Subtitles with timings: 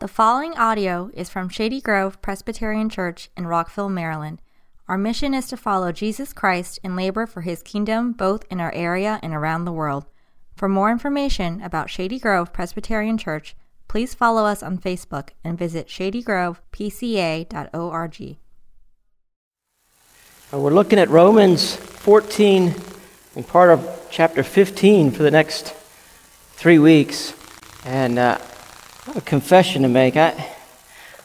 [0.00, 4.40] The following audio is from Shady Grove Presbyterian Church in Rockville, Maryland.
[4.88, 8.72] Our mission is to follow Jesus Christ and labor for his kingdom both in our
[8.72, 10.06] area and around the world.
[10.56, 13.54] For more information about Shady Grove Presbyterian Church,
[13.88, 18.36] please follow us on Facebook and visit shadygrovepca.org.
[20.50, 22.74] Uh, We're looking at Romans 14
[23.36, 25.74] and part of chapter 15 for the next
[26.54, 27.34] three weeks.
[27.84, 28.38] And uh,
[29.10, 30.16] have a confession to make.
[30.16, 30.54] I,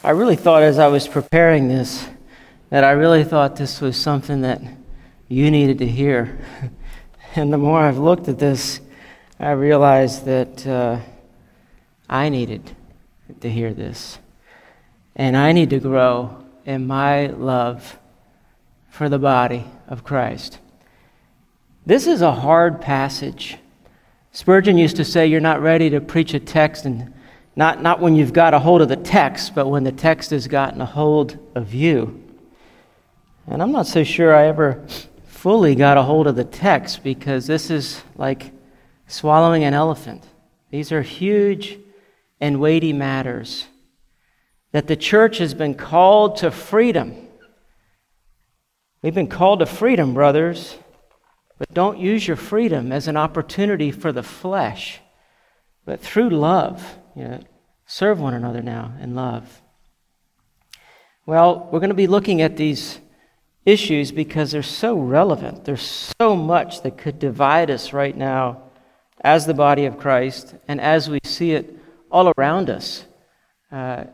[0.02, 2.08] I really thought as I was preparing this
[2.68, 4.60] that I really thought this was something that
[5.28, 6.36] you needed to hear.
[7.36, 8.80] and the more I've looked at this,
[9.38, 10.98] I realized that uh,
[12.10, 12.74] I needed
[13.40, 14.18] to hear this.
[15.14, 18.00] And I need to grow in my love
[18.90, 20.58] for the body of Christ.
[21.86, 23.58] This is a hard passage.
[24.32, 27.12] Spurgeon used to say, You're not ready to preach a text, and
[27.56, 30.46] not, not when you've got a hold of the text, but when the text has
[30.46, 32.22] gotten a hold of you.
[33.46, 34.84] And I'm not so sure I ever
[35.26, 38.52] fully got a hold of the text because this is like
[39.06, 40.22] swallowing an elephant.
[40.70, 41.78] These are huge
[42.40, 43.66] and weighty matters.
[44.72, 47.14] That the church has been called to freedom.
[49.00, 50.76] We've been called to freedom, brothers,
[51.58, 55.00] but don't use your freedom as an opportunity for the flesh,
[55.86, 56.98] but through love.
[57.16, 57.40] You know,
[57.86, 59.62] serve one another now in love.
[61.24, 63.00] Well, we're going to be looking at these
[63.64, 65.64] issues because they're so relevant.
[65.64, 68.62] There's so much that could divide us right now
[69.22, 71.76] as the body of Christ and as we see it
[72.10, 73.06] all around us.
[73.72, 74.04] Uh,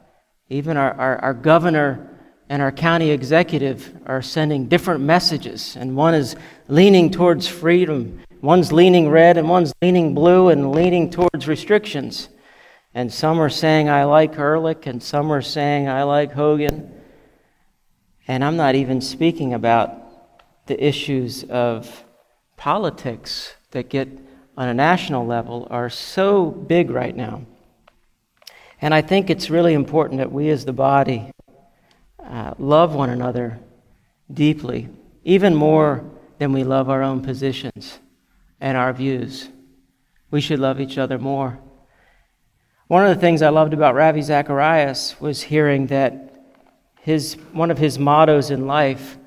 [0.48, 2.08] even our, our, our governor
[2.48, 6.36] and our county executive are sending different messages, and one is
[6.68, 12.28] leaning towards freedom, one's leaning red, and one's leaning blue and leaning towards restrictions.
[12.94, 16.92] And some are saying, I like Elrich, and some are saying, I like Hogan.
[18.28, 19.94] And I'm not even speaking about
[20.66, 22.04] the issues of
[22.56, 24.08] politics that get
[24.56, 27.46] on a national level are so big right now.
[28.80, 31.32] And I think it's really important that we as the body
[32.22, 33.58] uh, love one another
[34.32, 34.88] deeply,
[35.24, 36.04] even more
[36.38, 37.98] than we love our own positions
[38.60, 39.48] and our views.
[40.30, 41.58] We should love each other more.
[42.88, 46.32] One of the things I loved about Ravi Zacharias was hearing that
[47.00, 49.18] his, one of his mottos in life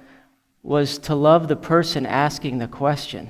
[0.63, 3.29] was to love the person asking the question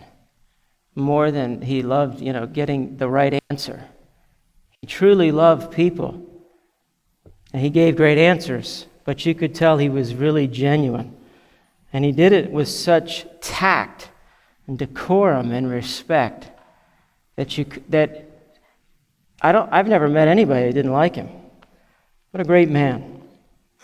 [0.95, 3.83] more than he loved, you know, getting the right answer.
[4.81, 6.21] He truly loved people.
[7.51, 11.15] And he gave great answers, but you could tell he was really genuine.
[11.91, 14.09] And he did it with such tact
[14.67, 16.49] and decorum and respect
[17.35, 18.24] that you that
[19.41, 21.29] I don't I've never met anybody that didn't like him.
[22.31, 23.21] What a great man.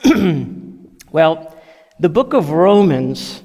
[1.12, 1.56] well,
[2.00, 3.44] the book of Romans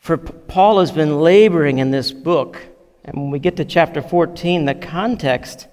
[0.00, 2.60] for Paul has been laboring in this book.
[3.04, 5.68] And when we get to chapter 14, the context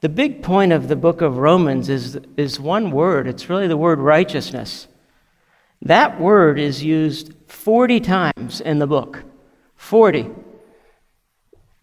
[0.00, 3.26] the big point of the book of Romans is, is one word.
[3.26, 4.86] It's really the word righteousness.
[5.82, 9.24] That word is used 40 times in the book.
[9.74, 10.30] 40.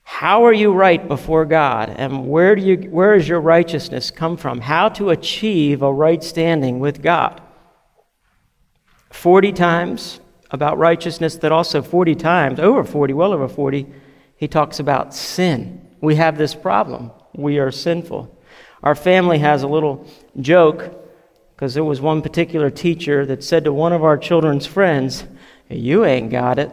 [0.07, 1.89] How are you right before God?
[1.89, 4.61] And where, do you, where does your righteousness come from?
[4.61, 7.41] How to achieve a right standing with God.
[9.11, 10.19] 40 times
[10.51, 13.87] about righteousness, that also 40 times, over 40, well over 40,
[14.37, 15.81] he talks about sin.
[16.01, 18.31] We have this problem we are sinful.
[18.83, 20.07] Our family has a little
[20.39, 20.95] joke
[21.55, 25.25] because there was one particular teacher that said to one of our children's friends,
[25.67, 26.71] You ain't got it.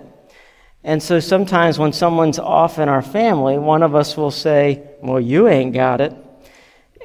[0.84, 5.20] And so sometimes when someone's off in our family, one of us will say, Well,
[5.20, 6.15] you ain't got it.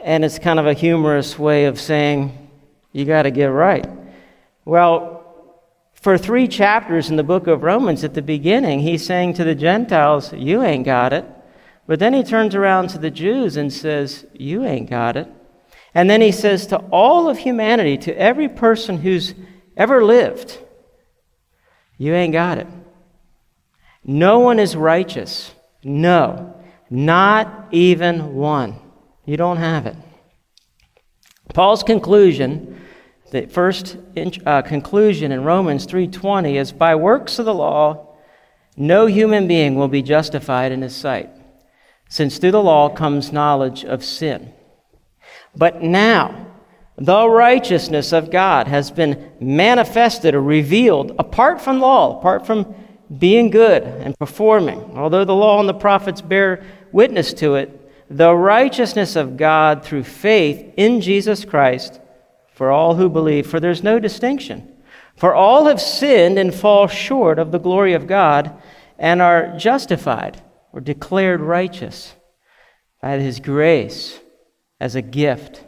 [0.03, 2.49] And it's kind of a humorous way of saying,
[2.91, 3.87] You got to get right.
[4.65, 5.17] Well,
[5.93, 9.55] for three chapters in the book of Romans at the beginning, he's saying to the
[9.55, 11.25] Gentiles, You ain't got it.
[11.85, 15.27] But then he turns around to the Jews and says, You ain't got it.
[15.93, 19.35] And then he says to all of humanity, to every person who's
[19.75, 20.57] ever lived,
[21.97, 22.67] You ain't got it.
[24.07, 25.53] No one is righteous.
[25.83, 26.55] No,
[26.89, 28.79] not even one.
[29.25, 29.95] You don't have it.
[31.53, 32.81] Paul's conclusion,
[33.31, 33.97] the first
[34.45, 38.07] uh, conclusion in Romans 3:20 is by works of the law
[38.79, 41.31] no human being will be justified in his sight
[42.09, 44.53] since through the law comes knowledge of sin.
[45.55, 46.47] But now,
[46.95, 52.75] the righteousness of God has been manifested or revealed apart from law, apart from
[53.15, 54.97] being good and performing.
[54.97, 57.73] Although the law and the prophets bear witness to it,
[58.09, 61.99] the righteousness of God through faith in Jesus Christ
[62.53, 64.73] for all who believe, for there's no distinction.
[65.15, 68.59] For all have sinned and fall short of the glory of God
[68.97, 72.15] and are justified or declared righteous
[73.01, 74.19] by his grace
[74.79, 75.63] as a gift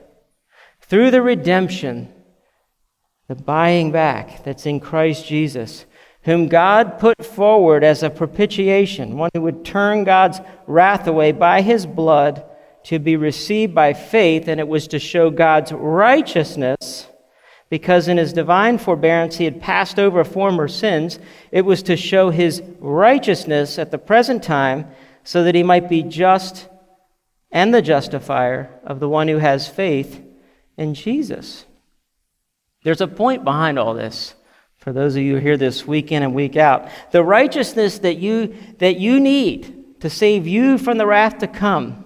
[0.82, 2.12] through the redemption,
[3.28, 5.86] the buying back that's in Christ Jesus,
[6.24, 11.62] whom God put forward as a propitiation, one who would turn God's wrath away by
[11.62, 12.44] his blood
[12.84, 17.08] to be received by faith, and it was to show God's righteousness.
[17.70, 21.20] Because in his divine forbearance he had passed over former sins,
[21.52, 24.88] it was to show his righteousness at the present time,
[25.24, 26.68] so that he might be just
[27.52, 30.22] and the justifier of the one who has faith
[30.78, 31.66] in Jesus.
[32.84, 34.36] There's a point behind all this.
[34.80, 38.56] For those of you here this week in and week out, the righteousness that you,
[38.78, 42.06] that you need to save you from the wrath to come,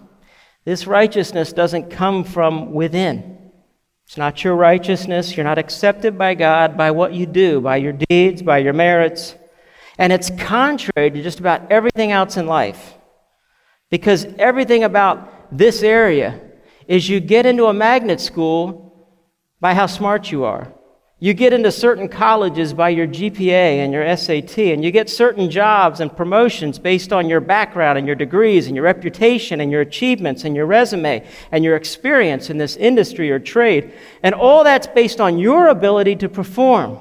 [0.66, 3.52] this righteousness doesn't come from within.
[4.08, 5.36] It's not your righteousness.
[5.36, 9.36] You're not accepted by God by what you do, by your deeds, by your merits.
[10.00, 12.96] And it's contrary to just about everything else in life.
[13.92, 16.42] Because everything about this area
[16.88, 19.14] is you get into a magnet school
[19.60, 20.74] by how smart you are.
[21.24, 25.50] You get into certain colleges by your GPA and your SAT, and you get certain
[25.50, 29.80] jobs and promotions based on your background and your degrees and your reputation and your
[29.80, 33.94] achievements and your resume and your experience in this industry or trade.
[34.22, 37.00] And all that's based on your ability to perform.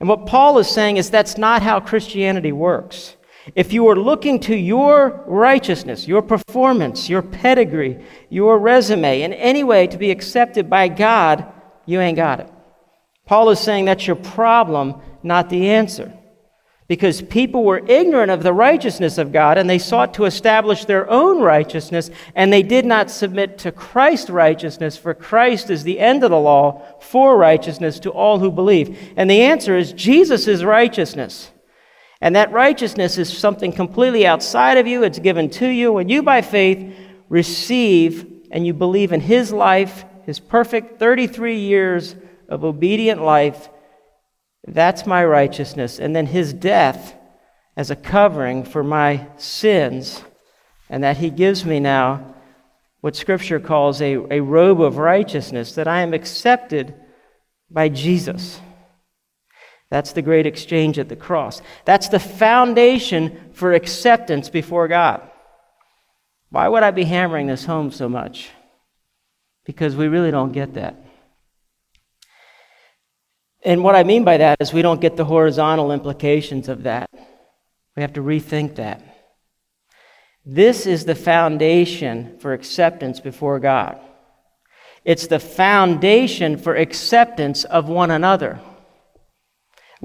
[0.00, 3.16] And what Paul is saying is that's not how Christianity works.
[3.54, 9.64] If you are looking to your righteousness, your performance, your pedigree, your resume in any
[9.64, 11.50] way to be accepted by God,
[11.86, 12.50] you ain't got it.
[13.26, 16.12] Paul is saying that's your problem, not the answer.
[16.86, 21.08] Because people were ignorant of the righteousness of God and they sought to establish their
[21.08, 26.22] own righteousness and they did not submit to Christ's righteousness, for Christ is the end
[26.22, 29.14] of the law for righteousness to all who believe.
[29.16, 31.50] And the answer is Jesus' righteousness.
[32.20, 35.92] And that righteousness is something completely outside of you, it's given to you.
[35.92, 36.94] When you, by faith,
[37.30, 42.14] receive and you believe in His life, His perfect 33 years
[42.54, 43.68] of obedient life,
[44.66, 45.98] that's my righteousness.
[45.98, 47.14] And then His death
[47.76, 50.22] as a covering for my sins,
[50.88, 52.34] and that He gives me now
[53.00, 56.94] what Scripture calls a, a robe of righteousness, that I am accepted
[57.70, 58.60] by Jesus.
[59.90, 61.60] That's the great exchange at the cross.
[61.84, 65.28] That's the foundation for acceptance before God.
[66.50, 68.50] Why would I be hammering this home so much?
[69.64, 71.03] Because we really don't get that.
[73.64, 77.10] And what I mean by that is we don't get the horizontal implications of that.
[77.96, 79.02] We have to rethink that.
[80.44, 83.98] This is the foundation for acceptance before God.
[85.04, 88.60] It's the foundation for acceptance of one another.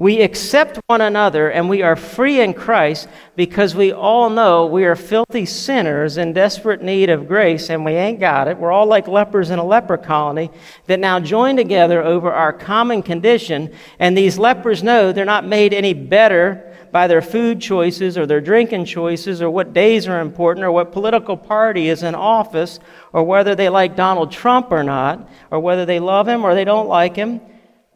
[0.00, 3.06] We accept one another and we are free in Christ
[3.36, 7.92] because we all know we are filthy sinners in desperate need of grace and we
[7.92, 8.56] ain't got it.
[8.56, 10.50] We're all like lepers in a leper colony
[10.86, 13.74] that now join together over our common condition.
[13.98, 18.40] And these lepers know they're not made any better by their food choices or their
[18.40, 22.80] drinking choices or what days are important or what political party is in office
[23.12, 26.64] or whether they like Donald Trump or not or whether they love him or they
[26.64, 27.42] don't like him.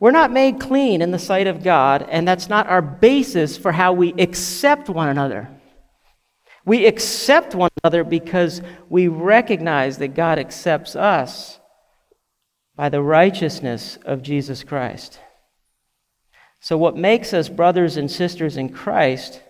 [0.00, 3.72] We're not made clean in the sight of God, and that's not our basis for
[3.72, 5.48] how we accept one another.
[6.66, 11.60] We accept one another because we recognize that God accepts us
[12.74, 15.20] by the righteousness of Jesus Christ.
[16.60, 19.42] So, what makes us brothers and sisters in Christ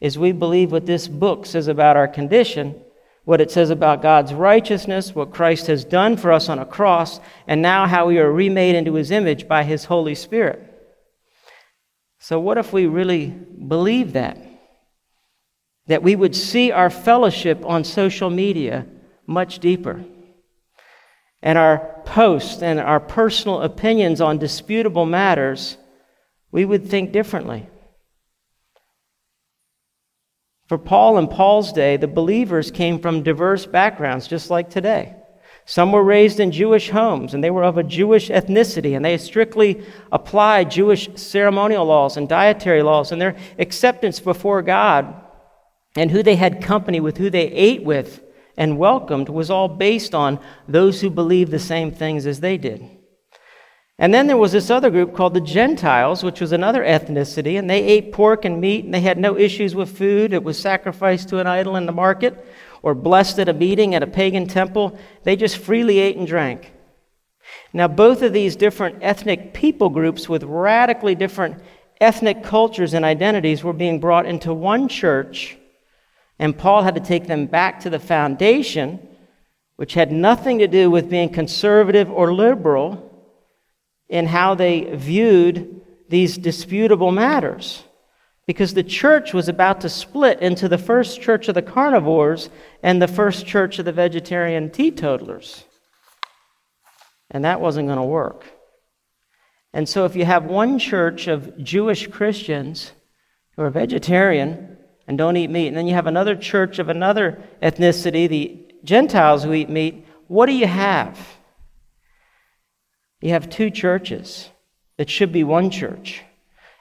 [0.00, 2.83] is we believe what this book says about our condition
[3.24, 7.20] what it says about God's righteousness, what Christ has done for us on a cross,
[7.46, 10.70] and now how we are remade into his image by his Holy Spirit.
[12.18, 14.38] So, what if we really believe that?
[15.86, 18.86] That we would see our fellowship on social media
[19.26, 20.04] much deeper,
[21.42, 25.78] and our posts and our personal opinions on disputable matters,
[26.50, 27.68] we would think differently.
[30.74, 35.14] For Paul and Paul's day, the believers came from diverse backgrounds, just like today.
[35.66, 39.16] Some were raised in Jewish homes, and they were of a Jewish ethnicity, and they
[39.18, 45.14] strictly applied Jewish ceremonial laws and dietary laws, and their acceptance before God
[45.94, 48.24] and who they had company with, who they ate with
[48.56, 52.84] and welcomed, was all based on those who believed the same things as they did.
[53.98, 57.70] And then there was this other group called the Gentiles, which was another ethnicity, and
[57.70, 60.32] they ate pork and meat, and they had no issues with food.
[60.32, 62.44] It was sacrificed to an idol in the market.
[62.82, 64.98] or blessed at a meeting at a pagan temple.
[65.22, 66.70] They just freely ate and drank.
[67.72, 71.62] Now, both of these different ethnic people groups with radically different
[71.98, 75.56] ethnic cultures and identities were being brought into one church,
[76.38, 79.08] and Paul had to take them back to the foundation,
[79.76, 83.13] which had nothing to do with being conservative or liberal
[84.08, 87.84] in how they viewed these disputable matters.
[88.46, 92.50] Because the church was about to split into the first church of the carnivores
[92.82, 95.64] and the first church of the vegetarian teetotalers.
[97.30, 98.44] And that wasn't going to work.
[99.72, 102.92] And so, if you have one church of Jewish Christians
[103.56, 104.76] who are vegetarian
[105.08, 109.42] and don't eat meat, and then you have another church of another ethnicity, the Gentiles
[109.42, 111.18] who eat meat, what do you have?
[113.24, 114.50] You have two churches.
[114.98, 116.22] That should be one church,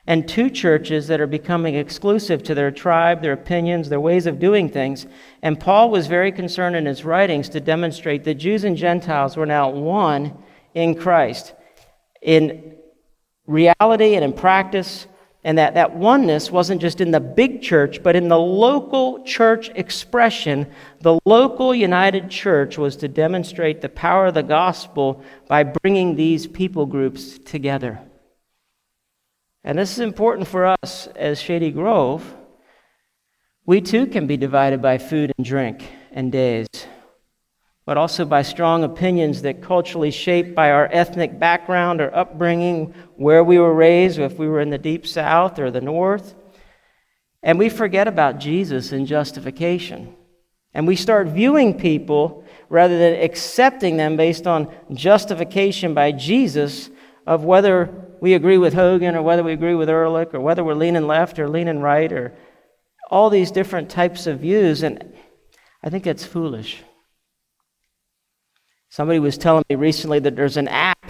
[0.05, 4.39] and two churches that are becoming exclusive to their tribe, their opinions, their ways of
[4.39, 5.07] doing things.
[5.41, 9.45] And Paul was very concerned in his writings to demonstrate that Jews and Gentiles were
[9.45, 10.37] now one
[10.75, 11.53] in Christ.
[12.21, 12.75] In
[13.47, 15.07] reality and in practice
[15.43, 19.69] and that that oneness wasn't just in the big church, but in the local church
[19.75, 20.67] expression.
[21.01, 26.47] The local united church was to demonstrate the power of the gospel by bringing these
[26.47, 27.99] people groups together.
[29.65, 32.35] And this is important for us as Shady Grove.
[33.65, 36.67] We too can be divided by food and drink and days
[37.85, 43.43] but also by strong opinions that culturally shaped by our ethnic background or upbringing, where
[43.43, 46.33] we were raised, if we were in the deep south or the north.
[47.41, 50.15] And we forget about Jesus and justification.
[50.73, 56.89] And we start viewing people rather than accepting them based on justification by Jesus
[57.27, 57.89] of whether
[58.21, 61.37] we agree with Hogan or whether we agree with Elrich or whether we're leaning left
[61.37, 62.33] or leaning right or
[63.11, 64.81] all these different types of views.
[64.81, 65.13] And
[65.83, 66.81] I think that's foolish.
[68.93, 71.09] Somebody was telling me recently that there's an app,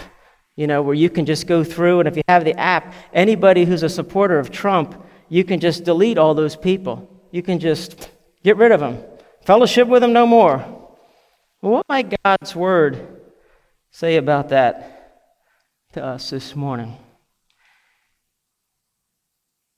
[0.55, 3.65] you know, where you can just go through, and if you have the app, anybody
[3.65, 4.95] who's a supporter of Trump,
[5.27, 7.09] you can just delete all those people.
[7.31, 8.09] You can just
[8.41, 9.03] get rid of them.
[9.41, 10.59] Fellowship with them no more.
[11.61, 13.21] Well, what might God's word
[13.91, 15.25] say about that
[15.91, 16.97] to us this morning?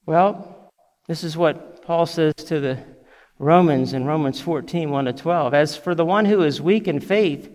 [0.06, 0.72] Well,
[1.08, 2.78] this is what Paul says to the
[3.40, 5.56] Romans in Romans 14, 1 to 12.
[5.56, 7.50] As for the one who is weak in faith,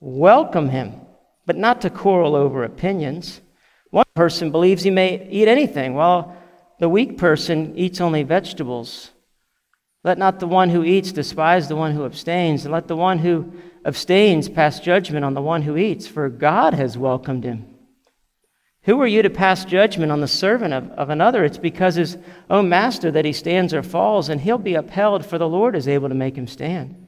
[0.00, 1.00] Welcome him,
[1.44, 3.40] but not to quarrel over opinions.
[3.90, 6.36] One person believes he may eat anything, while
[6.78, 9.10] the weak person eats only vegetables.
[10.04, 13.18] Let not the one who eats despise the one who abstains, and let the one
[13.18, 13.52] who
[13.84, 17.66] abstains pass judgment on the one who eats, for God has welcomed him.
[18.82, 21.44] Who are you to pass judgment on the servant of, of another?
[21.44, 22.16] It's because his
[22.48, 25.88] own master that he stands or falls, and he'll be upheld, for the Lord is
[25.88, 27.07] able to make him stand.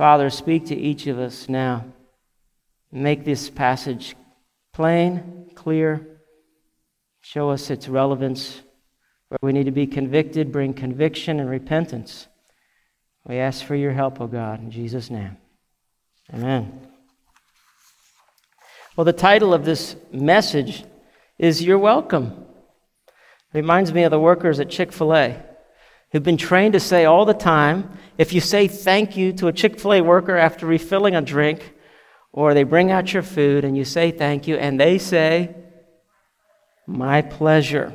[0.00, 1.84] Father, speak to each of us now.
[2.90, 4.16] Make this passage
[4.72, 6.22] plain, clear.
[7.20, 8.62] Show us its relevance.
[9.28, 12.28] Where we need to be convicted, bring conviction and repentance.
[13.26, 15.36] We ask for your help, O oh God, in Jesus' name.
[16.32, 16.80] Amen.
[18.96, 20.82] Well, the title of this message
[21.38, 22.46] is You're Welcome.
[23.52, 25.44] Reminds me of the workers at Chick fil A
[26.12, 29.52] who've been trained to say all the time if you say thank you to a
[29.52, 31.74] Chick fil A worker after refilling a drink,
[32.32, 35.54] or they bring out your food and you say thank you, and they say,
[36.86, 37.92] My pleasure.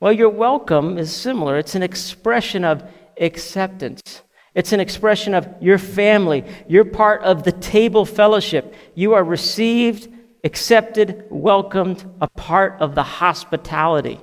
[0.00, 1.58] Well, your welcome is similar.
[1.58, 2.82] It's an expression of
[3.20, 4.22] acceptance.
[4.54, 6.44] It's an expression of your family.
[6.68, 8.74] You're part of the table fellowship.
[8.94, 10.08] You are received,
[10.44, 14.20] accepted, welcomed, a part of the hospitality.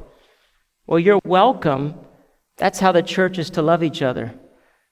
[0.86, 1.96] Well, your welcome
[2.60, 4.34] that's how the church is to love each other.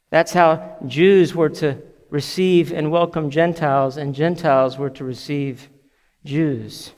[0.09, 1.77] That's how Jews were to
[2.09, 5.69] receive and welcome Gentiles, and Gentiles were to receive
[6.23, 6.93] Jews.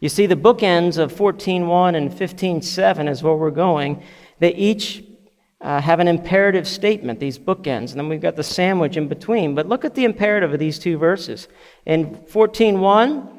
[0.00, 4.02] You see, the bookends of 14.1 and 15.7 is where we're going.
[4.38, 5.02] They each
[5.62, 9.54] uh, have an imperative statement, these bookends, and then we've got the sandwich in between.
[9.54, 11.48] But look at the imperative of these two verses.
[11.86, 13.32] In 14.1,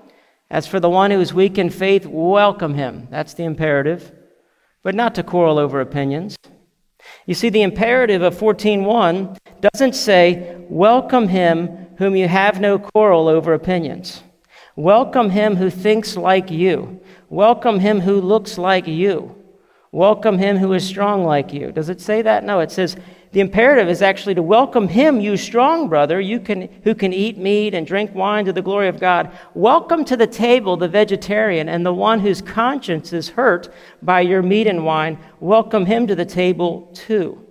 [0.50, 3.08] as for the one who is weak in faith, welcome him.
[3.12, 4.12] That's the imperative,
[4.88, 6.38] but not to quarrel over opinions.
[7.26, 13.28] You see, the imperative of 14.1 doesn't say, welcome him whom you have no quarrel
[13.28, 14.24] over opinions.
[14.78, 17.02] Welcome him who thinks like you.
[17.28, 19.36] Welcome him who looks like you.
[19.92, 21.74] Welcome him who is strong like you.
[21.74, 22.46] Does it say that?
[22.46, 22.96] No, it says,
[23.32, 27.38] the imperative is actually to welcome him, you strong brother, you can, who can eat
[27.38, 29.32] meat and drink wine to the glory of God.
[29.54, 33.70] Welcome to the table the vegetarian and the one whose conscience is hurt
[34.02, 35.20] by your meat and wine.
[35.40, 37.46] Welcome him to the table too.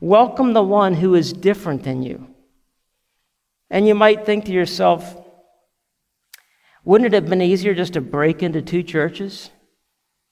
[0.00, 2.26] Welcome the one who is different than you.
[3.70, 5.16] And you might think to yourself,
[6.84, 9.50] wouldn't it have been easier just to break into two churches?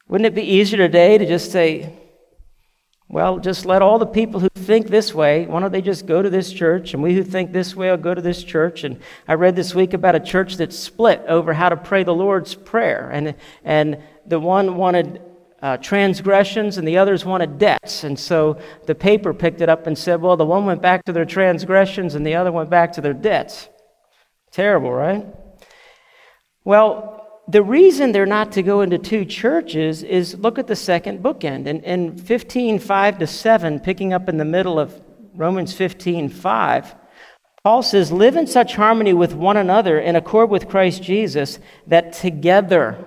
[0.09, 1.93] Wouldn't it be easier today to just say,
[3.11, 6.21] well, just let all the people who think this way, why don't they just go
[6.21, 6.93] to this church?
[6.93, 8.85] And we who think this way will go to this church.
[8.85, 12.15] And I read this week about a church that split over how to pray the
[12.15, 13.09] Lord's Prayer.
[13.11, 13.35] And,
[13.65, 15.23] and the one wanted
[15.63, 18.05] uh, transgressions and the others wanted debts.
[18.05, 21.13] And so the paper picked it up and said, well, the one went back to
[21.13, 23.71] their transgressions and the other went back to their debts.
[24.53, 25.27] Terrible, right?
[26.63, 31.23] Well, the reason they're not to go into two churches is look at the second
[31.23, 31.67] bookend.
[31.67, 35.01] In, in 15, 5 to 7, picking up in the middle of
[35.35, 36.95] Romans 15, 5,
[37.65, 42.13] Paul says, Live in such harmony with one another in accord with Christ Jesus that
[42.13, 43.07] together,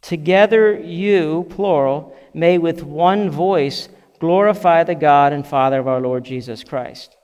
[0.00, 3.88] together you, plural, may with one voice
[4.20, 7.16] glorify the God and Father of our Lord Jesus Christ.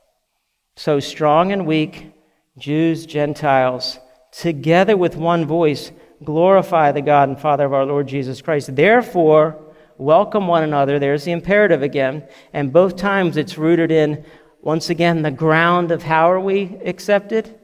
[0.76, 2.12] So strong and weak,
[2.58, 4.00] Jews, Gentiles,
[4.40, 5.92] together with one voice,
[6.24, 8.74] glorify the God and Father of our Lord Jesus Christ.
[8.74, 9.60] Therefore,
[9.98, 10.98] welcome one another.
[10.98, 12.26] There's the imperative again.
[12.54, 14.24] And both times it's rooted in,
[14.62, 17.58] once again, the ground of how are we accepted?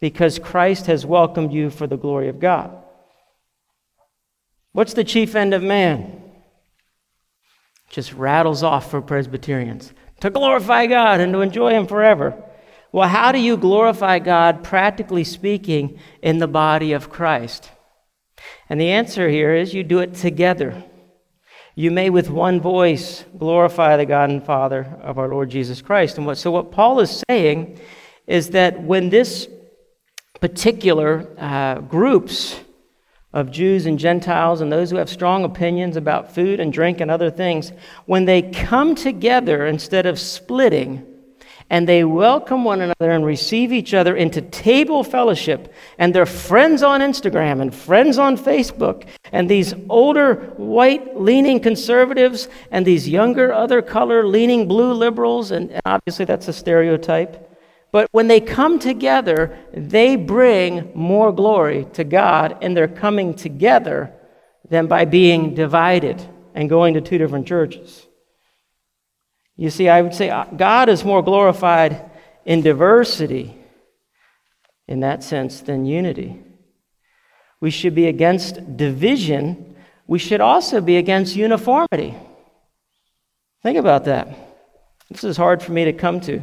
[0.00, 2.76] Because Christ has welcomed you for the glory of God.
[4.72, 6.22] What's the chief end of man?
[7.90, 12.40] Just rattles off for Presbyterians to glorify God and to enjoy Him forever.
[12.92, 17.70] Well, how do you glorify God, practically speaking, in the body of Christ?
[18.68, 20.82] And the answer here is you do it together.
[21.76, 26.18] You may, with one voice, glorify the God and Father of our Lord Jesus Christ.
[26.18, 27.78] And what, so, what Paul is saying
[28.26, 29.48] is that when this
[30.40, 32.58] particular uh, groups
[33.32, 37.10] of Jews and Gentiles and those who have strong opinions about food and drink and
[37.10, 37.72] other things,
[38.06, 41.06] when they come together instead of splitting,
[41.70, 45.72] and they welcome one another and receive each other into table fellowship.
[45.98, 49.06] And they're friends on Instagram and friends on Facebook.
[49.30, 55.80] And these older white leaning conservatives and these younger other color leaning blue liberals, and
[55.86, 57.46] obviously that's a stereotype.
[57.92, 64.12] But when they come together, they bring more glory to God in their coming together
[64.68, 66.20] than by being divided
[66.54, 68.06] and going to two different churches.
[69.56, 72.10] You see, I would say uh, God is more glorified
[72.44, 73.56] in diversity
[74.88, 76.42] in that sense than unity.
[77.60, 79.76] We should be against division.
[80.06, 82.14] We should also be against uniformity.
[83.62, 84.28] Think about that.
[85.10, 86.42] This is hard for me to come to.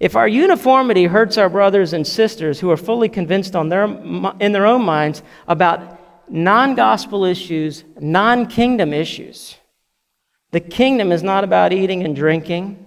[0.00, 4.52] If our uniformity hurts our brothers and sisters who are fully convinced on their, in
[4.52, 5.98] their own minds about
[6.30, 9.56] non gospel issues, non kingdom issues,
[10.50, 12.86] the kingdom is not about eating and drinking.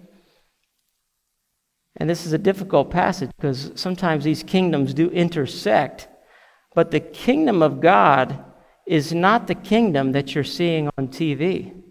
[1.97, 6.07] And this is a difficult passage because sometimes these kingdoms do intersect.
[6.73, 8.43] But the kingdom of God
[8.87, 11.81] is not the kingdom that you're seeing on TV.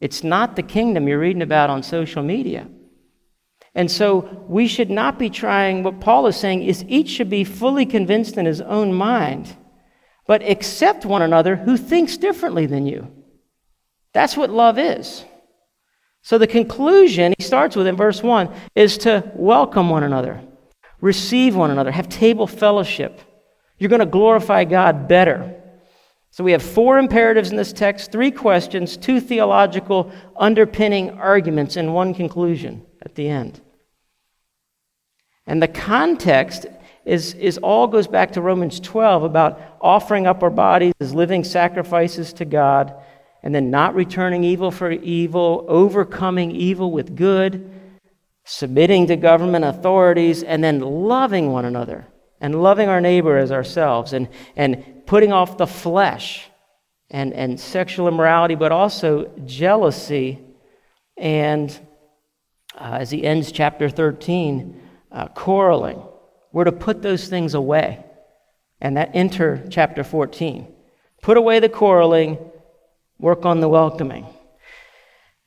[0.00, 2.68] It's not the kingdom you're reading about on social media.
[3.74, 7.44] And so we should not be trying, what Paul is saying is each should be
[7.44, 9.56] fully convinced in his own mind,
[10.26, 13.17] but accept one another who thinks differently than you.
[14.18, 15.24] That's what love is.
[16.22, 20.42] So the conclusion he starts with in verse 1 is to welcome one another,
[21.00, 23.20] receive one another, have table fellowship.
[23.78, 25.62] You're going to glorify God better.
[26.32, 31.94] So we have four imperatives in this text, three questions, two theological underpinning arguments, and
[31.94, 33.60] one conclusion at the end.
[35.46, 36.66] And the context
[37.04, 41.44] is, is all goes back to Romans 12 about offering up our bodies as living
[41.44, 42.92] sacrifices to God
[43.42, 47.70] and then not returning evil for evil, overcoming evil with good,
[48.44, 52.06] submitting to government authorities, and then loving one another
[52.40, 56.48] and loving our neighbor as ourselves and, and putting off the flesh
[57.10, 60.38] and, and sexual immorality, but also jealousy.
[61.16, 61.76] And
[62.74, 66.02] uh, as he ends chapter 13, uh, quarreling.
[66.52, 68.04] We're to put those things away.
[68.80, 70.66] And that enter chapter 14.
[71.22, 72.38] Put away the quarreling,
[73.18, 74.26] work on the welcoming.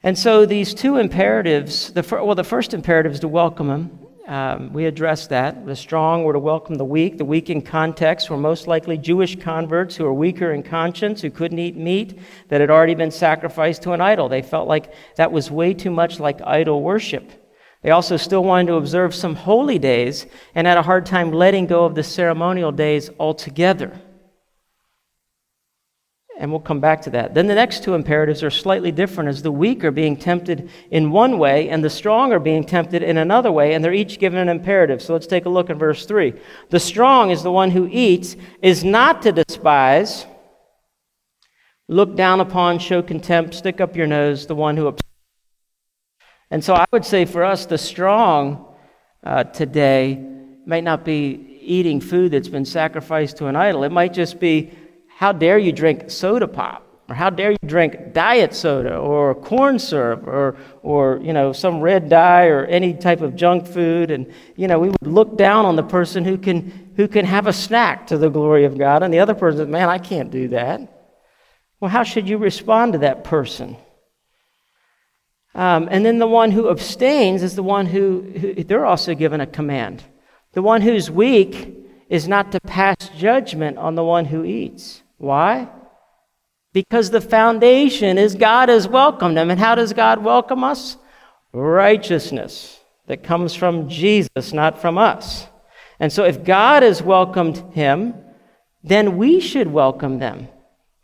[0.03, 3.99] And so these two imperatives, the fir- well, the first imperative is to welcome them.
[4.27, 5.65] Um, we addressed that.
[5.65, 7.17] The strong were to welcome the weak.
[7.17, 11.29] The weak in context were most likely Jewish converts who were weaker in conscience, who
[11.29, 14.29] couldn't eat meat that had already been sacrificed to an idol.
[14.29, 17.31] They felt like that was way too much like idol worship.
[17.81, 21.65] They also still wanted to observe some holy days and had a hard time letting
[21.65, 23.99] go of the ceremonial days altogether.
[26.41, 27.35] And we'll come back to that.
[27.35, 31.11] Then the next two imperatives are slightly different as the weak are being tempted in
[31.11, 34.39] one way and the strong are being tempted in another way, and they're each given
[34.39, 35.03] an imperative.
[35.03, 36.33] So let's take a look at verse 3.
[36.71, 40.25] The strong is the one who eats, is not to despise,
[41.87, 44.95] look down upon, show contempt, stick up your nose, the one who.
[46.49, 48.65] And so I would say for us, the strong
[49.23, 50.15] uh, today
[50.65, 53.83] might not be eating food that's been sacrificed to an idol.
[53.83, 54.71] It might just be
[55.21, 56.87] how dare you drink soda pop?
[57.07, 61.79] Or how dare you drink diet soda or corn syrup or, or you know, some
[61.79, 64.09] red dye or any type of junk food.
[64.09, 67.45] And, you know, we would look down on the person who can, who can have
[67.45, 69.03] a snack to the glory of God.
[69.03, 70.81] And the other person, says, man, I can't do that.
[71.79, 73.77] Well, how should you respond to that person?
[75.53, 79.39] Um, and then the one who abstains is the one who, who, they're also given
[79.39, 80.03] a command.
[80.53, 81.77] The one who's weak
[82.09, 85.03] is not to pass judgment on the one who eats.
[85.21, 85.67] Why?
[86.73, 89.51] Because the foundation is God has welcomed them.
[89.51, 90.97] And how does God welcome us?
[91.53, 95.45] Righteousness that comes from Jesus, not from us.
[95.99, 98.15] And so if God has welcomed him,
[98.83, 100.47] then we should welcome them.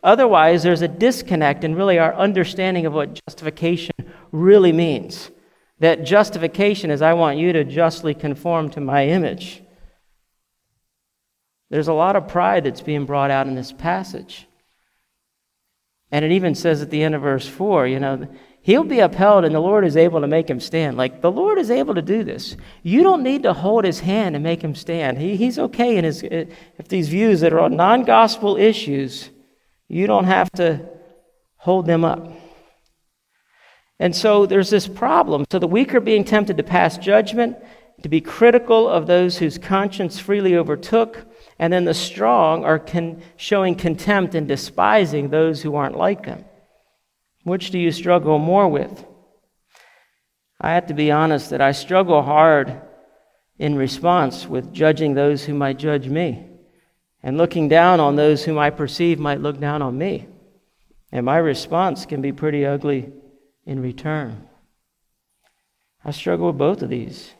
[0.03, 3.93] Otherwise, there's a disconnect in really our understanding of what justification
[4.31, 5.29] really means.
[5.79, 9.61] That justification is I want you to justly conform to my image.
[11.69, 14.47] There's a lot of pride that's being brought out in this passage.
[16.11, 18.27] And it even says at the end of verse 4, you know,
[18.61, 20.95] he'll be upheld and the Lord is able to make him stand.
[20.95, 22.55] Like, the Lord is able to do this.
[22.81, 25.17] You don't need to hold his hand and make him stand.
[25.17, 26.45] He, he's okay in his, eh,
[26.77, 29.29] if these views that are on non gospel issues,
[29.89, 30.87] you don't have to
[31.57, 32.31] hold them up.
[33.99, 35.45] And so there's this problem.
[35.51, 37.57] So the weak are being tempted to pass judgment,
[38.03, 41.26] to be critical of those whose conscience freely overtook
[41.59, 46.45] and then the strong are con- showing contempt and despising those who aren't like them.
[47.43, 49.05] Which do you struggle more with?
[50.59, 52.81] I have to be honest that I struggle hard
[53.57, 56.47] in response with judging those who might judge me
[57.23, 60.27] and looking down on those whom I perceive might look down on me.
[61.11, 63.11] And my response can be pretty ugly
[63.65, 64.47] in return.
[66.03, 67.33] I struggle with both of these.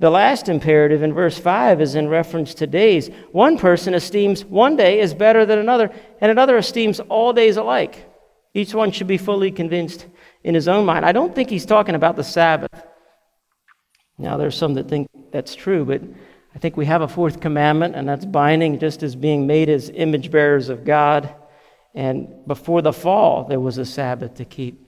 [0.00, 3.10] The last imperative in verse 5 is in reference to days.
[3.32, 8.06] One person esteems one day as better than another, and another esteems all days alike.
[8.54, 10.06] Each one should be fully convinced
[10.42, 11.04] in his own mind.
[11.04, 12.82] I don't think he's talking about the Sabbath.
[14.16, 16.00] Now, there's some that think that's true, but
[16.54, 19.90] I think we have a fourth commandment, and that's binding just as being made as
[19.90, 21.34] image bearers of God.
[21.94, 24.82] And before the fall, there was a Sabbath to keep.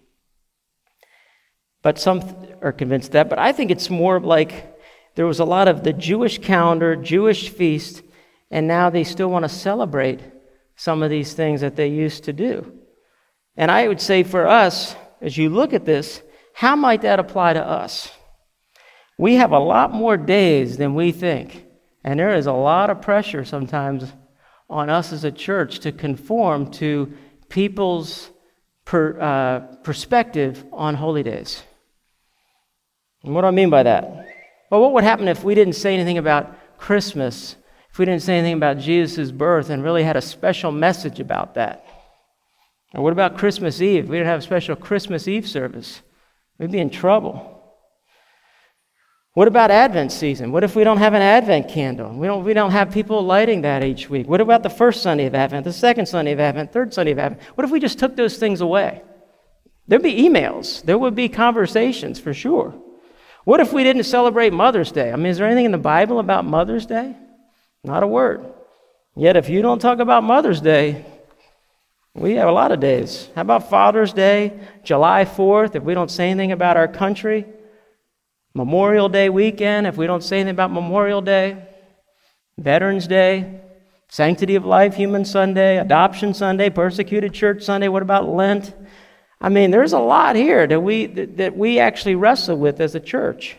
[1.83, 2.22] But some
[2.62, 3.29] are convinced that.
[3.29, 4.72] But I think it's more like
[5.14, 8.03] there was a lot of the Jewish calendar, Jewish feast,
[8.51, 10.20] and now they still want to celebrate
[10.77, 12.72] some of these things that they used to do.
[13.57, 16.22] And I would say for us, as you look at this,
[16.55, 18.11] how might that apply to us?
[19.18, 21.64] We have a lot more days than we think,
[22.03, 24.12] and there is a lot of pressure sometimes
[24.68, 27.12] on us as a church to conform to
[27.48, 28.31] people's
[28.85, 31.62] per, uh, perspective on holy days.
[33.22, 34.32] And what do I mean by that?
[34.73, 37.57] Well, what would happen if we didn't say anything about Christmas,
[37.91, 41.53] if we didn't say anything about Jesus' birth and really had a special message about
[41.57, 41.85] that?
[42.95, 44.09] Or what about Christmas Eve?
[44.09, 46.01] We didn't have a special Christmas Eve service.
[46.59, 47.63] We'd be in trouble.
[49.35, 50.53] What about Advent season?
[50.53, 52.11] What if we don't have an Advent candle?
[52.15, 54.27] We don't, we don't have people lighting that each week.
[54.27, 57.19] What about the first Sunday of Advent, the second Sunday of Advent, third Sunday of
[57.19, 57.43] Advent?
[57.57, 59.03] What if we just took those things away?
[59.87, 62.82] There'd be emails, there would be conversations for sure.
[63.44, 65.12] What if we didn't celebrate Mother's Day?
[65.12, 67.16] I mean, is there anything in the Bible about Mother's Day?
[67.83, 68.46] Not a word.
[69.16, 71.05] Yet, if you don't talk about Mother's Day,
[72.14, 73.31] We have a lot of days.
[73.35, 77.46] How about Father's Day, July 4th, if we don't say anything about our country?
[78.55, 81.68] Memorial Day weekend, if we don't say anything about Memorial Day?
[82.59, 83.61] Veterans Day,
[84.09, 87.88] Sanctity of Life, Human Sunday, Adoption Sunday, Persecuted Church Sunday.
[87.88, 88.74] What about Lent?
[89.42, 93.00] I mean, there's a lot here that we, that, we actually wrestle with as a
[93.00, 93.57] church.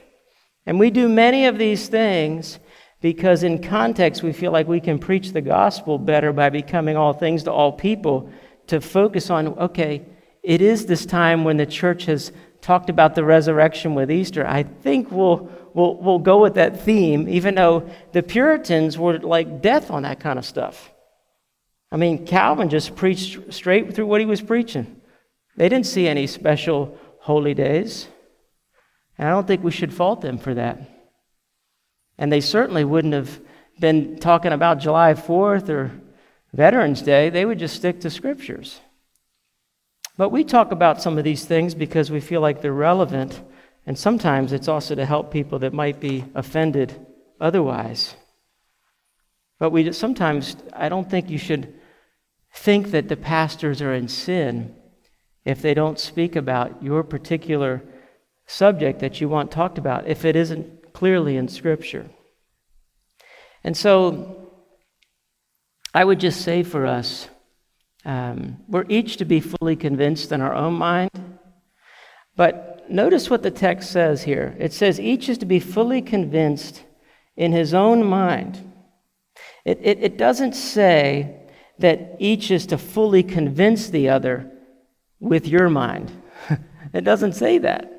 [0.66, 2.58] And we do many of these things
[3.02, 7.12] because, in context, we feel like we can preach the gospel better by becoming all
[7.12, 8.32] things to all people
[8.68, 10.06] to focus on okay,
[10.42, 14.48] it is this time when the church has talked about the resurrection with Easter.
[14.48, 19.62] I think we'll, we'll, we'll go with that theme, even though the Puritans were like
[19.62, 20.94] death on that kind of stuff.
[21.92, 25.02] I mean, Calvin just preached straight through what he was preaching.
[25.56, 28.08] They didn't see any special holy days.
[29.18, 30.80] And I don't think we should fault them for that.
[32.18, 33.40] And they certainly wouldn't have
[33.80, 35.92] been talking about July 4th or
[36.54, 38.80] Veterans Day, they would just stick to scriptures.
[40.18, 43.42] But we talk about some of these things because we feel like they're relevant,
[43.88, 47.04] and sometimes it's also to help people that might be offended
[47.42, 48.16] otherwise.
[49.58, 51.74] But we sometimes, I don't think you should
[52.54, 54.76] think that the pastors are in sin
[55.46, 57.84] if they don't speak about your particular
[58.46, 62.10] subject that you want talked about, if it isn't clearly in Scripture.
[63.64, 64.50] And so
[65.94, 67.30] I would just say for us,
[68.06, 71.12] um, we're each to be fully convinced in our own mind.
[72.36, 76.84] But notice what the text says here it says, each is to be fully convinced
[77.38, 78.72] in his own mind.
[79.66, 81.40] It, it, it doesn't say
[81.80, 84.52] that each is to fully convince the other
[85.24, 86.12] with your mind.
[86.94, 87.90] it doesn't say that.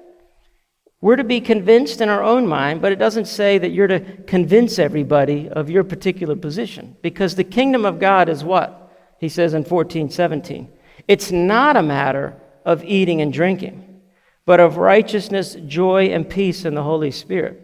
[1.01, 4.01] We're to be convinced in our own mind, but it doesn't say that you're to
[4.23, 6.97] convince everybody of your particular position.
[7.03, 8.93] Because the kingdom of God is what?
[9.19, 10.69] He says in 14, 17.
[11.09, 14.01] It's not a matter of eating and drinking,
[14.47, 17.61] but of righteousness, joy, and peace in the Holy Spirit.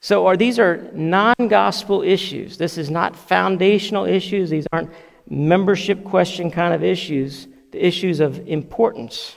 [0.00, 2.58] So are, these are non gospel issues.
[2.58, 4.50] This is not foundational issues.
[4.50, 4.90] These aren't
[5.28, 9.36] membership question kind of issues, the issues of importance,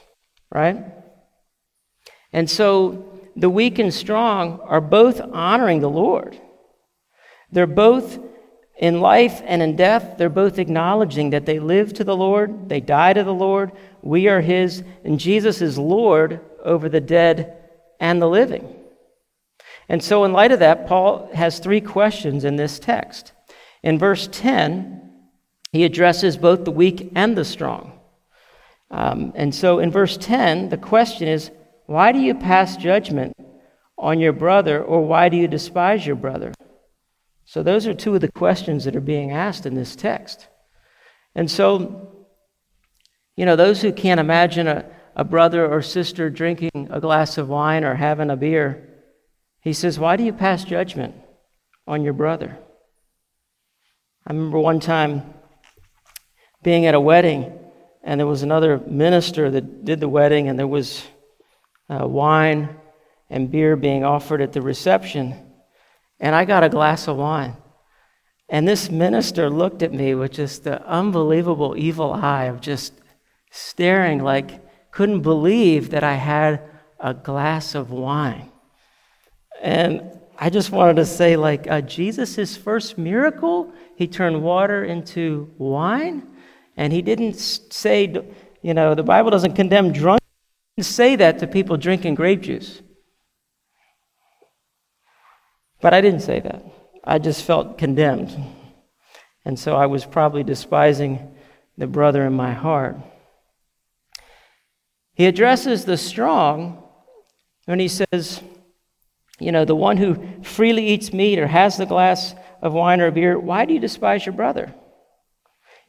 [0.52, 0.78] right?
[2.32, 6.39] And so the weak and strong are both honoring the Lord.
[7.52, 8.19] They're both
[8.78, 12.80] in life and in death, they're both acknowledging that they live to the Lord, they
[12.80, 13.71] die to the Lord,
[14.04, 17.58] we are His, and Jesus is Lord over the dead
[18.00, 18.76] and the living.
[19.89, 23.32] And so, in light of that, Paul has three questions in this text.
[23.82, 25.12] In verse 10,
[25.71, 27.96] he addresses both the weak and the strong.
[28.89, 31.52] Um, and so, in verse 10, the question is
[31.86, 33.36] why do you pass judgment
[33.97, 36.54] on your brother, or why do you despise your brother?
[37.45, 40.47] So, those are two of the questions that are being asked in this text.
[41.36, 42.26] And so,
[43.36, 47.47] you know, those who can't imagine a, a brother or sister drinking a glass of
[47.47, 48.88] wine or having a beer,
[49.62, 51.15] he says, Why do you pass judgment
[51.86, 52.58] on your brother?
[54.26, 55.34] I remember one time
[56.63, 57.58] being at a wedding,
[58.08, 61.04] and there was another minister that did the wedding, and there was
[61.89, 62.70] uh, wine
[63.30, 65.36] and beer being offered at the reception,
[66.17, 67.58] and I got a glass of wine.
[68.48, 72.93] And this minister looked at me with just the unbelievable evil eye of just
[73.52, 76.62] staring like couldn't believe that I had
[77.02, 78.50] a glass of wine.
[79.62, 85.54] And I just wanted to say, like, uh, Jesus' first miracle, he turned water into
[85.58, 86.37] wine.
[86.77, 88.05] And he didn't say,
[88.61, 90.21] you know, the Bible doesn't condemn drunk
[90.77, 92.81] Didn't say that to people drinking grape juice.
[95.81, 96.63] But I didn't say that.
[97.03, 98.35] I just felt condemned.
[99.43, 101.35] And so I was probably despising
[101.77, 102.97] the brother in my heart.
[105.13, 106.83] He addresses the strong
[107.65, 108.41] when he says,
[109.39, 113.09] you know, the one who freely eats meat or has the glass of wine or
[113.09, 114.73] beer, why do you despise your brother?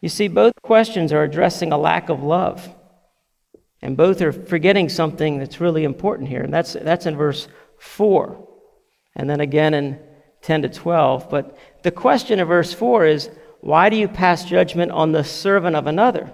[0.00, 2.74] You see, both questions are addressing a lack of love.
[3.80, 7.46] And both are forgetting something that's really important here, and that's, that's in verse
[7.78, 8.48] 4,
[9.14, 10.00] and then again in
[10.42, 11.30] 10 to 12.
[11.30, 13.30] But the question of verse 4 is
[13.60, 16.32] why do you pass judgment on the servant of another?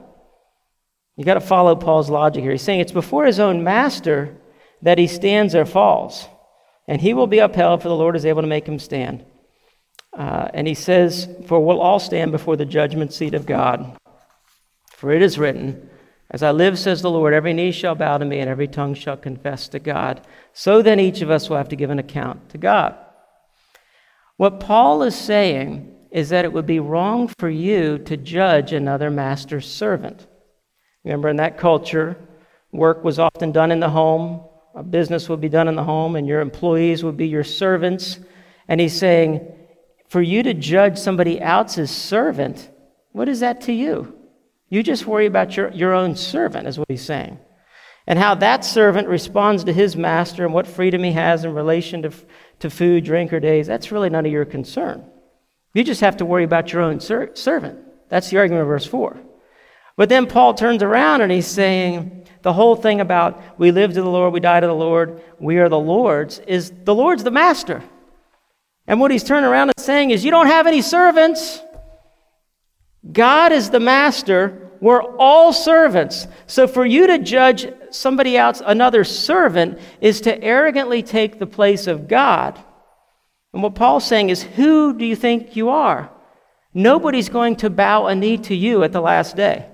[1.16, 2.53] You got to follow Paul's logic here.
[2.53, 4.37] He's saying it's before his own master
[4.83, 6.27] that he stands or falls,
[6.88, 9.24] and he will be upheld, for the Lord is able to make him stand.
[10.16, 13.96] Uh, and he says, For we'll all stand before the judgment seat of God.
[14.90, 15.90] For it is written,
[16.31, 18.94] as I live, says the Lord, every knee shall bow to me and every tongue
[18.94, 20.20] shall confess to God.
[20.53, 22.96] So then each of us will have to give an account to God.
[24.37, 29.11] What Paul is saying is that it would be wrong for you to judge another
[29.11, 30.27] master's servant.
[31.05, 32.16] Remember, in that culture,
[32.72, 34.42] work was often done in the home,
[34.74, 38.18] a business would be done in the home, and your employees would be your servants.
[38.66, 39.46] And he's saying,
[40.08, 42.70] for you to judge somebody else's servant,
[43.12, 44.14] what is that to you?
[44.68, 47.38] You just worry about your, your own servant, is what he's saying.
[48.06, 52.02] And how that servant responds to his master and what freedom he has in relation
[52.02, 52.12] to,
[52.58, 55.04] to food, drink, or days, that's really none of your concern.
[55.72, 57.78] You just have to worry about your own ser- servant.
[58.08, 59.16] That's the argument of verse 4.
[59.96, 64.02] But then Paul turns around and he's saying the whole thing about we live to
[64.02, 67.30] the Lord, we die to the Lord, we are the Lord's, is the Lord's the
[67.30, 67.82] master.
[68.87, 71.61] And what he's turning around and saying is, you don't have any servants.
[73.11, 74.70] God is the master.
[74.81, 76.27] We're all servants.
[76.47, 81.87] So for you to judge somebody else, another servant, is to arrogantly take the place
[81.87, 82.59] of God.
[83.53, 86.11] And what Paul's saying is, who do you think you are?
[86.75, 89.68] Nobody's going to bow a knee to you at the last day.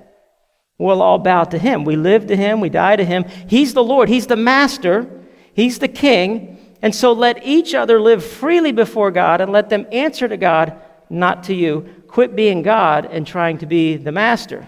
[0.79, 1.85] We'll all bow to him.
[1.85, 3.25] We live to him, we die to him.
[3.49, 5.11] He's the Lord, he's the master,
[5.55, 6.59] he's the king.
[6.83, 10.81] And so let each other live freely before God and let them answer to God,
[11.09, 11.89] not to you.
[12.09, 14.67] Quit being God and trying to be the master.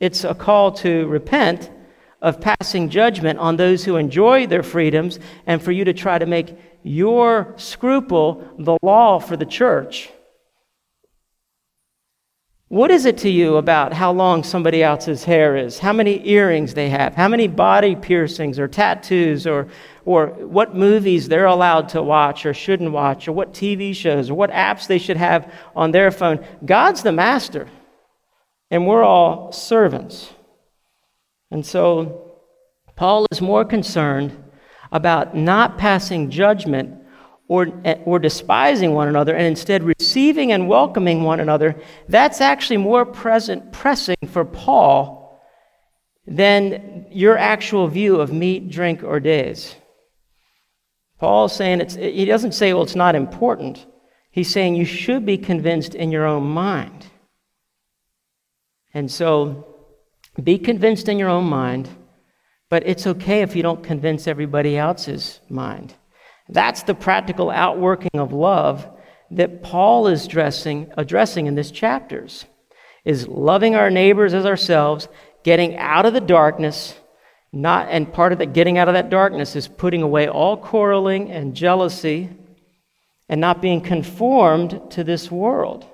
[0.00, 1.70] It's a call to repent
[2.20, 6.26] of passing judgment on those who enjoy their freedoms and for you to try to
[6.26, 10.10] make your scruple the law for the church.
[12.70, 16.72] What is it to you about how long somebody else's hair is, how many earrings
[16.72, 19.66] they have, how many body piercings or tattoos, or,
[20.04, 24.34] or what movies they're allowed to watch or shouldn't watch, or what TV shows, or
[24.34, 26.46] what apps they should have on their phone?
[26.64, 27.68] God's the master,
[28.70, 30.32] and we're all servants.
[31.50, 32.36] And so,
[32.94, 34.44] Paul is more concerned
[34.92, 36.99] about not passing judgment
[37.50, 37.66] or,
[38.04, 41.74] or despising one another and instead receiving and welcoming one another,
[42.08, 45.42] that's actually more present, pressing for Paul
[46.28, 49.74] than your actual view of meat, drink, or days.
[51.18, 53.84] Paul's saying it's, he doesn't say, well, it's not important.
[54.30, 57.06] He's saying you should be convinced in your own mind.
[58.94, 59.66] And so
[60.40, 61.88] be convinced in your own mind,
[62.68, 65.96] but it's okay if you don't convince everybody else's mind.
[66.50, 68.88] That's the practical outworking of love
[69.30, 72.44] that Paul is addressing, addressing in this chapters
[73.04, 75.08] is loving our neighbors as ourselves,
[75.42, 76.94] getting out of the darkness,
[77.52, 81.30] not and part of that getting out of that darkness is putting away all quarreling
[81.30, 82.28] and jealousy
[83.28, 85.86] and not being conformed to this world.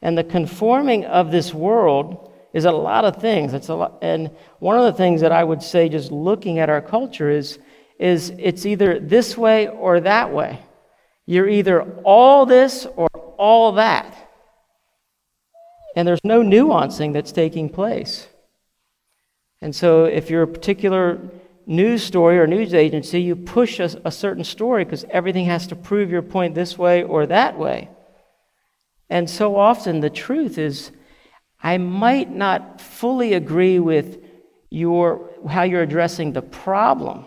[0.00, 3.54] And the conforming of this world is a lot of things.
[3.54, 6.68] It's a lot, and one of the things that I would say, just looking at
[6.68, 7.58] our culture, is
[8.02, 10.58] is it's either this way or that way.
[11.24, 14.30] You're either all this or all that.
[15.94, 18.26] And there's no nuancing that's taking place.
[19.60, 21.20] And so, if you're a particular
[21.64, 25.76] news story or news agency, you push a, a certain story because everything has to
[25.76, 27.88] prove your point this way or that way.
[29.08, 30.90] And so often, the truth is,
[31.62, 34.18] I might not fully agree with
[34.70, 37.26] your, how you're addressing the problem,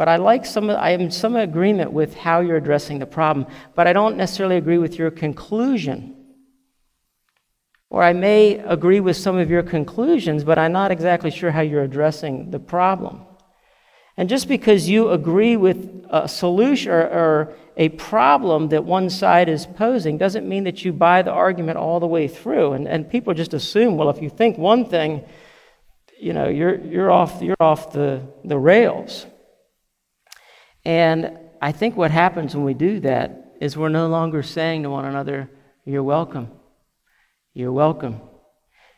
[0.00, 3.86] but I like some, I am some agreement with how you're addressing the problem, but
[3.86, 6.16] I don't necessarily agree with your conclusion.
[7.90, 11.60] Or I may agree with some of your conclusions, but I'm not exactly sure how
[11.60, 13.26] you're addressing the problem.
[14.16, 19.50] And just because you agree with a solution or, or, a problem that one side
[19.50, 22.72] is posing doesn't mean that you buy the argument all the way through.
[22.72, 25.26] And, and people just assume, well, if you think one thing,
[26.18, 29.26] you know, you're, you're off, you're off the, the rails.
[30.84, 34.90] And I think what happens when we do that is we're no longer saying to
[34.90, 35.50] one another,
[35.84, 36.48] You're welcome.
[37.52, 38.20] You're welcome.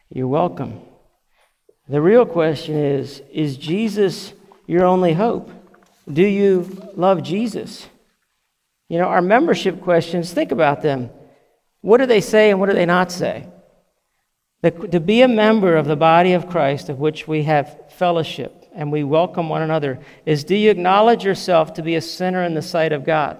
[0.08, 0.80] You're welcome.
[1.88, 4.32] The real question is Is Jesus
[4.66, 5.50] your only hope?
[6.10, 7.88] Do you love Jesus?
[8.88, 11.10] You know, our membership questions, think about them.
[11.80, 13.48] What do they say and what do they not say?
[14.60, 18.61] The, to be a member of the body of Christ, of which we have fellowship,
[18.74, 22.54] and we welcome one another is do you acknowledge yourself to be a sinner in
[22.54, 23.38] the sight of God,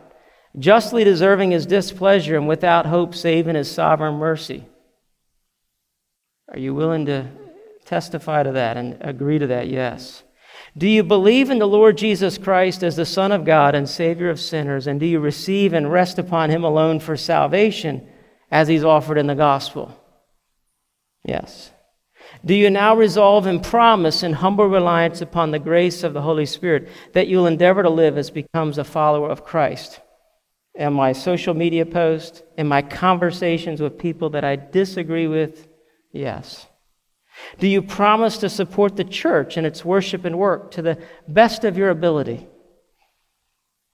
[0.59, 4.67] justly deserving his displeasure and without hope save in his sovereign mercy?
[6.49, 7.31] Are you willing to
[7.85, 9.69] testify to that and agree to that?
[9.69, 10.23] Yes.
[10.77, 14.31] Do you believe in the Lord Jesus Christ as the Son of God and Savior
[14.31, 14.87] of sinners?
[14.87, 18.09] And do you receive and rest upon him alone for salvation
[18.51, 19.99] as he's offered in the gospel?
[21.25, 21.72] Yes.
[22.45, 26.47] Do you now resolve and promise in humble reliance upon the grace of the Holy
[26.47, 30.01] Spirit that you'll endeavor to live as becomes a follower of Christ?
[30.75, 35.69] In my social media posts, in my conversations with people that I disagree with?
[36.11, 36.67] Yes.
[37.59, 41.65] Do you promise to support the church in its worship and work to the best
[41.65, 42.47] of your ability?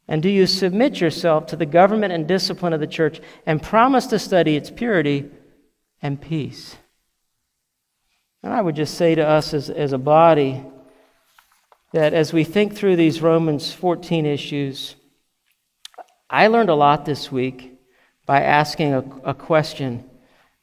[0.08, 4.06] And do you submit yourself to the government and discipline of the church and promise
[4.06, 5.30] to study its purity
[6.00, 6.76] and peace?
[8.42, 10.64] And I would just say to us as, as a body
[11.92, 14.94] that as we think through these Romans 14 issues,
[16.30, 17.78] I learned a lot this week
[18.26, 20.04] by asking a, a question.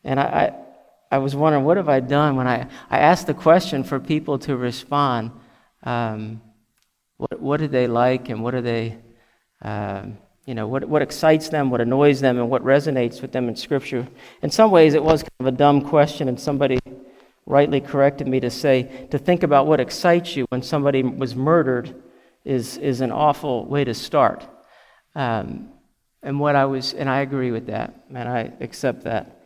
[0.03, 3.33] And I, I, I, was wondering, what have I done when I, I asked the
[3.33, 5.31] question for people to respond?
[5.83, 6.41] Um,
[7.17, 8.97] what, what do they like and what do they,
[9.63, 13.49] um, you know, what, what excites them, what annoys them, and what resonates with them
[13.49, 14.07] in Scripture?
[14.43, 16.77] In some ways, it was kind of a dumb question, and somebody
[17.45, 22.03] rightly corrected me to say to think about what excites you when somebody was murdered
[22.43, 24.47] is, is an awful way to start.
[25.15, 25.69] Um,
[26.23, 29.45] and what I was, and I agree with that, and I accept that.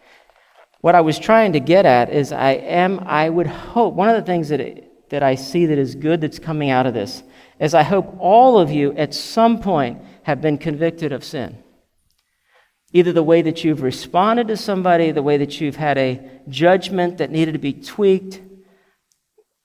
[0.81, 4.15] What I was trying to get at is I am, I would hope, one of
[4.15, 7.21] the things that, it, that I see that is good that's coming out of this
[7.59, 11.57] is I hope all of you at some point have been convicted of sin.
[12.91, 16.19] Either the way that you've responded to somebody, the way that you've had a
[16.49, 18.41] judgment that needed to be tweaked,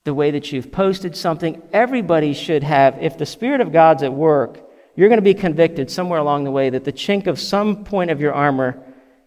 [0.03, 1.61] the way that you've posted something.
[1.73, 4.61] Everybody should have, if the Spirit of God's at work,
[4.95, 8.11] you're going to be convicted somewhere along the way that the chink of some point
[8.11, 8.81] of your armor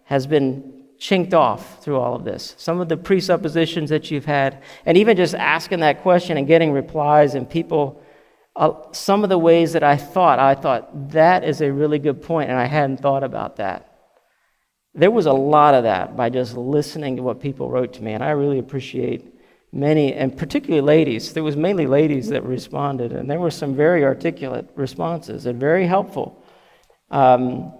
[0.05, 2.55] has been chinked off through all of this.
[2.57, 6.71] Some of the presuppositions that you've had, and even just asking that question and getting
[6.71, 8.01] replies, and people,
[8.55, 12.21] uh, some of the ways that I thought, I thought, that is a really good
[12.21, 13.88] point, and I hadn't thought about that.
[14.95, 18.13] There was a lot of that by just listening to what people wrote to me,
[18.13, 19.33] and I really appreciate
[19.71, 21.33] many, and particularly ladies.
[21.33, 25.85] There was mainly ladies that responded, and there were some very articulate responses and very
[25.85, 26.43] helpful.
[27.11, 27.73] Um,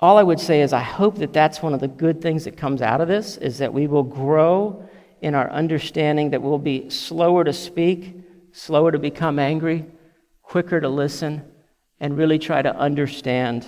[0.00, 2.56] all I would say is I hope that that's one of the good things that
[2.56, 4.88] comes out of this is that we will grow
[5.20, 8.16] in our understanding that we'll be slower to speak,
[8.50, 9.86] slower to become angry,
[10.42, 11.44] quicker to listen,
[12.00, 13.64] and really try to understand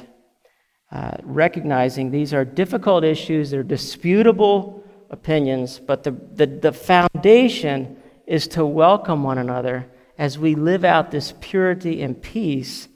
[0.95, 7.97] uh, recognizing these are difficult issues, they're disputable opinions, but the, the, the foundation
[8.28, 9.86] is to welcome one another
[10.18, 12.86] as we live out this purity and peace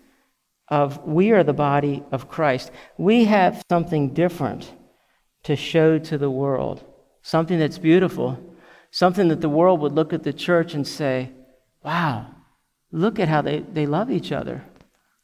[0.68, 2.70] of we are the body of Christ.
[2.98, 4.72] We have something different
[5.42, 6.84] to show to the world,
[7.22, 8.38] something that's beautiful,
[8.92, 11.32] something that the world would look at the church and say,
[11.82, 12.26] wow,
[12.92, 14.64] look at how they, they love each other.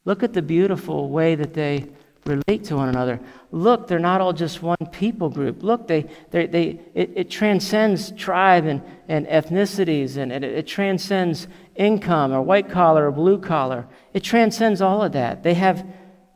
[0.05, 1.87] Look at the beautiful way that they
[2.27, 3.21] relate to one another.
[3.51, 5.63] Look, they're not all just one people group.
[5.63, 11.47] Look, they, they, they, it, it transcends tribe and, and ethnicities, and it, it transcends
[11.77, 13.87] income or white collar or blue collar.
[14.13, 15.43] It transcends all of that.
[15.43, 15.87] They have,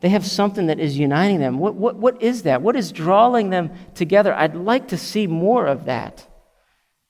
[0.01, 1.59] they have something that is uniting them.
[1.59, 2.63] What, what, what is that?
[2.63, 4.35] What is drawing them together?
[4.35, 6.27] I'd like to see more of that.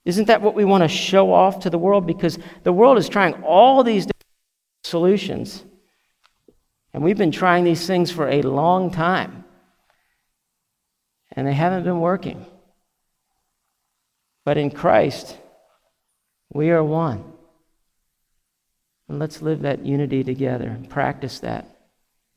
[0.04, 2.06] Isn't that what we want to show off to the world?
[2.06, 4.06] Because the world is trying all these
[4.82, 5.64] solutions.
[6.98, 9.44] And we've been trying these things for a long time,
[11.30, 12.44] and they haven't been working.
[14.44, 15.36] But in Christ,
[16.52, 17.22] we are one.
[19.08, 21.68] And let's live that unity together and practice that.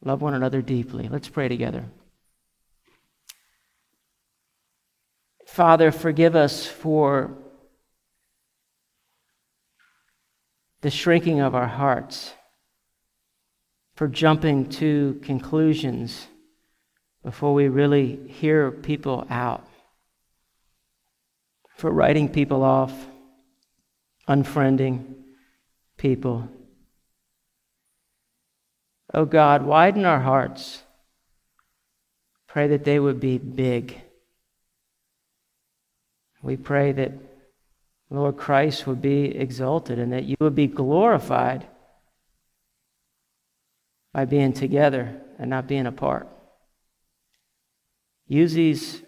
[0.06, 1.10] Love one another deeply.
[1.10, 1.86] Let's pray together.
[5.48, 7.36] Father, forgive us for
[10.82, 12.36] the shrinking of our hearts
[14.02, 16.26] for jumping to conclusions
[17.24, 19.64] before we really hear people out,
[21.78, 22.92] for writing people off,
[24.28, 25.06] unfriending
[25.98, 26.50] people.
[29.14, 30.82] Oh God, widen our hearts.
[32.48, 34.02] Pray that they would be big.
[36.42, 37.12] We pray that
[38.10, 41.68] Lord Christ would be exalted and that you would be glorified
[44.14, 46.28] by being together and not being apart.
[48.28, 49.02] Use these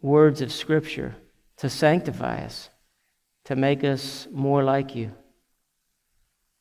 [0.00, 1.16] words of Scripture
[1.56, 2.70] to sanctify us,
[3.44, 5.12] to make us more like you.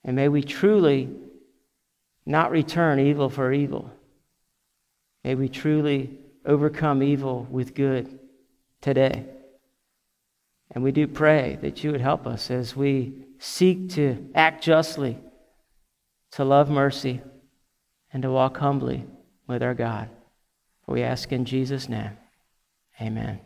[0.03, 1.09] And may we truly
[2.25, 3.91] not return evil for evil.
[5.23, 8.19] May we truly overcome evil with good
[8.81, 9.25] today.
[10.71, 15.17] And we do pray that you would help us as we seek to act justly,
[16.31, 17.21] to love mercy
[18.11, 19.05] and to walk humbly
[19.47, 20.09] with our God.
[20.85, 22.17] For we ask in Jesus' name.
[23.01, 23.39] Amen.